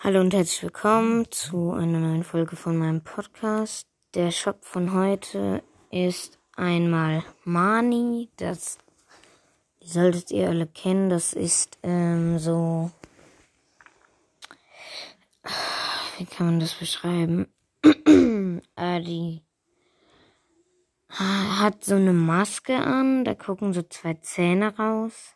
[0.00, 3.88] Hallo und herzlich willkommen zu einer neuen Folge von meinem Podcast.
[4.14, 8.30] Der Shop von heute ist einmal Mani.
[8.36, 8.78] Das
[9.80, 11.10] solltet ihr alle kennen.
[11.10, 12.92] Das ist ähm, so.
[16.16, 17.52] Wie kann man das beschreiben?
[18.76, 19.42] äh, die
[21.08, 23.24] hat so eine Maske an.
[23.24, 25.34] Da gucken so zwei Zähne raus.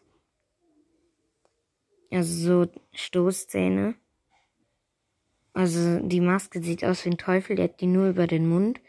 [2.12, 3.96] Also so Stoßzähne.
[5.54, 8.80] Also die Maske sieht aus wie ein Teufel, der hat die nur über den Mund.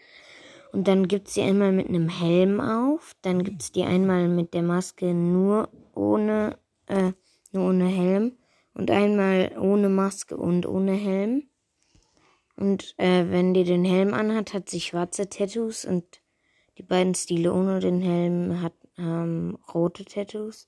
[0.72, 3.16] Und dann gibt's die einmal mit einem Helm auf.
[3.22, 6.58] Dann gibt's die einmal mit der Maske nur ohne,
[6.88, 7.12] äh,
[7.52, 8.38] nur ohne Helm.
[8.74, 11.44] Und einmal ohne Maske und ohne Helm.
[12.56, 16.22] Und äh, wenn die den Helm anhat, hat sie schwarze Tattoos und
[16.78, 20.68] die beiden Stile ohne den Helm hat ähm, rote Tattoos.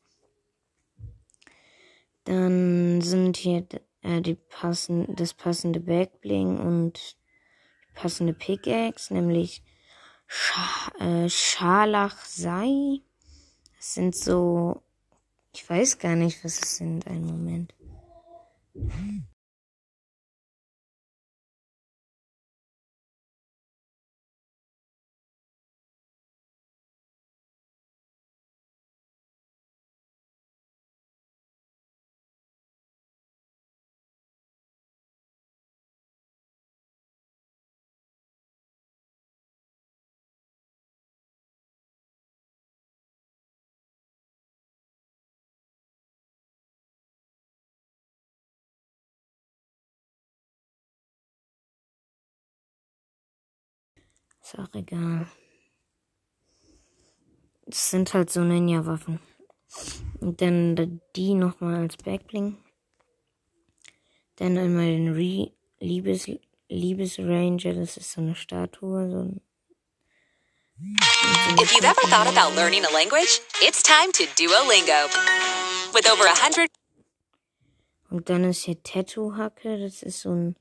[2.26, 3.66] Dann sind hier
[4.06, 7.18] äh, die passen, das passende Backbling und
[7.94, 9.64] passende Pickaxe, nämlich
[10.28, 10.54] Sch
[11.00, 13.02] äh, Scharlachsei.
[13.78, 14.82] Das sind so,
[15.54, 17.08] ich weiß gar nicht, was es sind.
[17.08, 17.74] Einen Moment.
[54.46, 55.26] Ist auch egal.
[57.66, 59.20] Das sind halt so Ninja-Waffen.
[60.20, 62.56] Und dann die nochmal als Backbling.
[64.36, 66.30] Dann einmal den Re Liebes
[66.70, 69.42] Liebesranger, das ist so eine Statue, so ein
[71.60, 75.10] If you've ever thought about learning a language, it's time to Duolingo.
[75.92, 76.70] With over a hundred.
[78.12, 80.56] Und dann ist hier Tattoo-Hacke, das ist so ein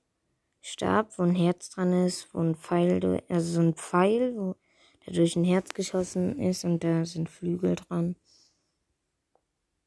[0.66, 4.56] Stab, wo ein Herz dran ist, wo ein Pfeil, also so ein Pfeil, wo
[5.04, 8.16] der durch ein Herz geschossen ist und da sind Flügel dran.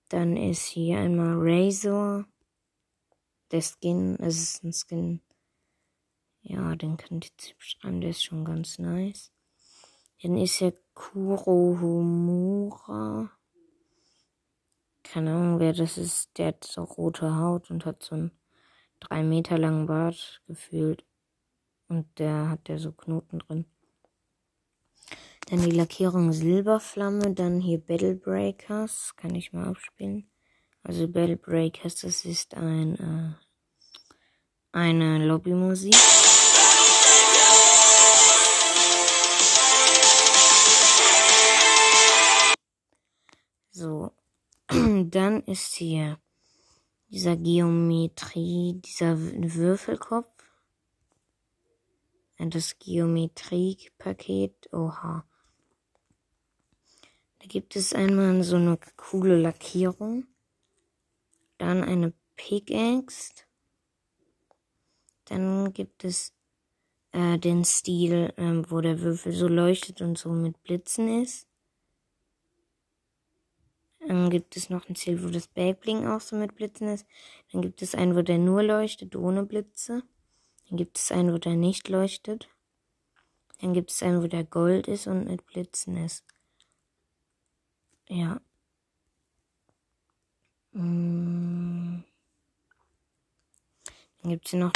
[0.09, 2.27] Dann ist hier einmal Razor.
[3.49, 5.23] Der Skin, das ist ein Skin.
[6.41, 9.31] Ja, den könnt ihr jetzt beschreiben, der ist schon ganz nice.
[10.21, 11.71] Dann ist hier Kurohomura.
[15.01, 16.38] Keine Ahnung, wer das ist.
[16.38, 18.29] Der hat so rote Haut und hat so ein
[19.00, 21.06] drei Meter langen Bart gefühlt.
[21.88, 23.66] Und der hat ja so Knoten drin.
[25.50, 30.30] Dann die Lackierung Silberflamme, dann hier Battle Breakers, kann ich mal abspielen.
[30.84, 33.47] Also Battle Breakers, das ist ein äh,
[34.78, 35.96] eine Lobbymusik.
[43.72, 44.12] So,
[44.68, 46.19] dann ist hier
[47.09, 50.28] dieser Geometrie, dieser Würfelkopf.
[52.38, 55.25] Das Geometriepaket, oha.
[57.40, 60.28] Da gibt es einmal so eine coole Lackierung.
[61.57, 63.44] Dann eine Pickaxe.
[65.25, 66.34] Dann gibt es
[67.12, 71.47] äh, den Stil, äh, wo der Würfel so leuchtet und so mit Blitzen ist.
[74.07, 77.06] Dann gibt es noch ein Ziel, wo das Backbling auch so mit Blitzen ist.
[77.51, 80.03] Dann gibt es einen, wo der nur leuchtet, ohne Blitze.
[80.69, 82.47] Dann gibt es einen, wo der nicht leuchtet.
[83.59, 86.23] Dann gibt es einen, wo der Gold ist und mit Blitzen ist.
[88.07, 88.40] Ja.
[90.72, 92.03] Mm.
[94.22, 94.72] Dann gibt es hier noch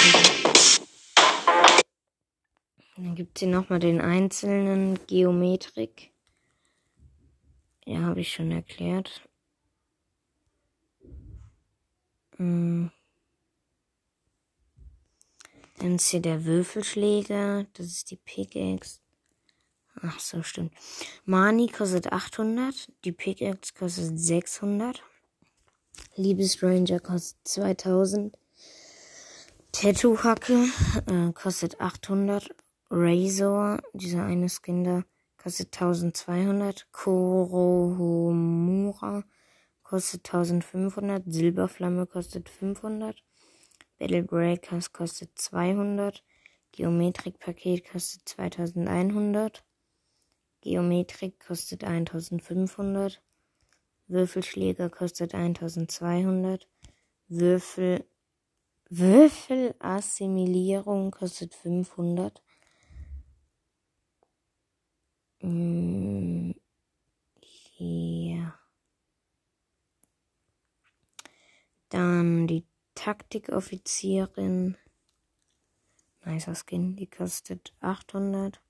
[2.97, 6.11] dann gibt es hier nochmal den einzelnen Geometrik.
[7.91, 9.27] Ja, habe ich schon erklärt.
[12.37, 12.89] Hm.
[15.79, 17.65] Dann ist hier der Würfelschläger.
[17.73, 19.01] Das ist die Pickaxe.
[20.01, 20.71] Ach so, stimmt.
[21.25, 22.93] Mani kostet 800.
[23.03, 25.03] Die Pickaxe kostet 600.
[26.15, 28.37] Liebesranger kostet 2000.
[29.73, 30.65] Tattoo-Hacke
[31.07, 32.55] äh, kostet 800.
[32.89, 35.03] Razor, dieser eine Skin da,
[35.41, 36.85] kostet 1200.
[36.91, 39.23] Korohomura
[39.83, 41.23] kostet 1500.
[41.25, 43.23] Silberflamme kostet 500.
[43.97, 46.23] Battle Breakers kostet 200.
[46.71, 49.63] Geometrik-Paket kostet 2100.
[50.61, 53.21] Geometrik kostet 1500.
[54.07, 56.67] Würfelschläger kostet 1200.
[57.27, 58.05] Würfel
[58.93, 62.41] Würfelassimilierung kostet 500.
[65.41, 66.51] Mm,
[67.41, 68.53] hier.
[71.89, 72.65] Dann die
[72.95, 74.77] Taktikoffizierin.
[76.23, 78.61] Nicer Skin, die kostet 800.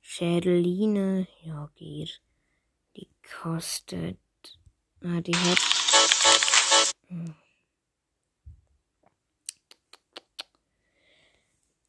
[0.00, 2.20] Schädeline, ja geht.
[2.96, 3.08] Die
[3.40, 4.18] kostet,
[5.04, 5.58] ah, die hat,
[7.06, 7.34] hm.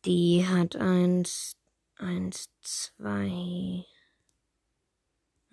[0.06, 1.56] die hat eins,
[2.02, 3.86] eins, zwei,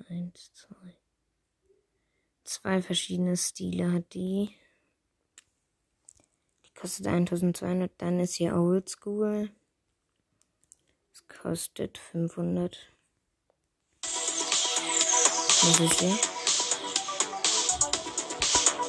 [0.09, 0.97] eins, zwei,
[2.45, 4.51] zwei verschiedene Stile hat die.
[6.65, 9.51] Die kostet 1200, dann ist hier Old School.
[11.13, 12.79] Das kostet 500.
[14.03, 16.19] Was ist hier?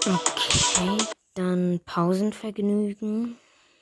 [0.06, 0.98] Okay,
[1.34, 3.38] dann Pausenvergnügen.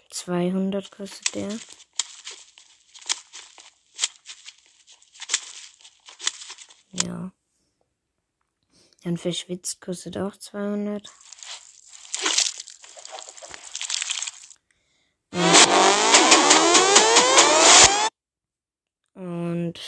[0.09, 1.49] 200 kostet der.
[7.05, 7.31] Ja.
[9.03, 11.09] Dann verschwitzt kostet auch 200.
[19.13, 19.79] Und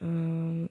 [0.00, 0.70] ähm,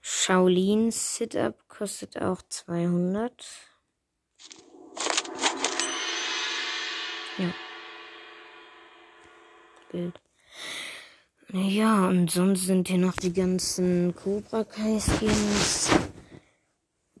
[0.00, 3.46] Shaolin Sit-Up kostet auch 200.
[7.38, 7.54] Ja.
[9.90, 10.20] Bild.
[11.50, 15.88] Ja, und sonst sind hier noch die ganzen Cobra Kai Skins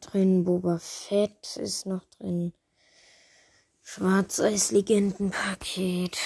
[0.00, 0.44] drin.
[0.44, 2.52] Boba Fett ist noch drin.
[3.82, 6.18] Schwarzeis-Legenden-Paket.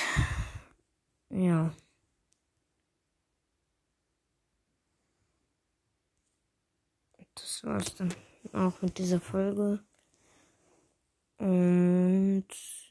[1.30, 1.72] Ja.
[7.36, 8.12] Das war's dann
[8.52, 9.78] auch mit dieser Folge.
[11.38, 12.48] Und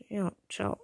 [0.08, 0.82] ja, ciao.